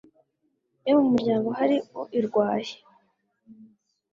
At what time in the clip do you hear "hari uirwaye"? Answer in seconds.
1.59-2.73